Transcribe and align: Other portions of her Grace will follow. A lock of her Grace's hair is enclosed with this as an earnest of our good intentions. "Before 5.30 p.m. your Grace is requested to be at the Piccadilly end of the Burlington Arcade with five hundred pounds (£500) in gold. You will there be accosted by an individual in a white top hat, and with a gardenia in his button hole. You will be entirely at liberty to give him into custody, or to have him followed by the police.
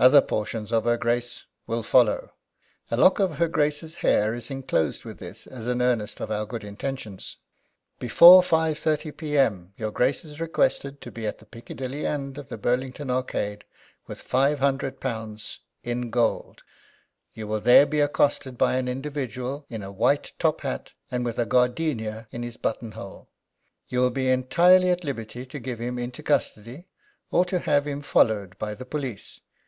Other 0.00 0.22
portions 0.22 0.72
of 0.72 0.84
her 0.84 0.96
Grace 0.96 1.44
will 1.66 1.82
follow. 1.82 2.32
A 2.90 2.96
lock 2.96 3.20
of 3.20 3.34
her 3.36 3.46
Grace's 3.46 3.96
hair 3.96 4.32
is 4.34 4.50
enclosed 4.50 5.04
with 5.04 5.18
this 5.18 5.46
as 5.46 5.66
an 5.66 5.82
earnest 5.82 6.20
of 6.20 6.30
our 6.30 6.46
good 6.46 6.64
intentions. 6.64 7.36
"Before 8.00 8.40
5.30 8.42 9.16
p.m. 9.16 9.74
your 9.76 9.92
Grace 9.92 10.24
is 10.24 10.40
requested 10.40 11.00
to 11.02 11.10
be 11.12 11.26
at 11.26 11.38
the 11.38 11.44
Piccadilly 11.44 12.04
end 12.06 12.36
of 12.38 12.48
the 12.48 12.56
Burlington 12.56 13.10
Arcade 13.10 13.62
with 14.08 14.22
five 14.22 14.58
hundred 14.58 14.98
pounds 15.00 15.60
(£500) 15.84 15.90
in 15.92 16.10
gold. 16.10 16.62
You 17.34 17.46
will 17.46 17.60
there 17.60 17.86
be 17.86 18.00
accosted 18.00 18.56
by 18.58 18.76
an 18.76 18.88
individual 18.88 19.66
in 19.68 19.82
a 19.82 19.92
white 19.92 20.32
top 20.38 20.62
hat, 20.62 20.92
and 21.12 21.24
with 21.24 21.38
a 21.38 21.46
gardenia 21.46 22.26
in 22.32 22.42
his 22.42 22.56
button 22.56 22.92
hole. 22.92 23.28
You 23.88 24.00
will 24.00 24.10
be 24.10 24.30
entirely 24.30 24.88
at 24.90 25.04
liberty 25.04 25.44
to 25.46 25.60
give 25.60 25.78
him 25.78 25.96
into 25.98 26.24
custody, 26.24 26.86
or 27.30 27.44
to 27.44 27.60
have 27.60 27.86
him 27.86 28.00
followed 28.02 28.58
by 28.58 28.74
the 28.74 28.86
police. 28.86 29.40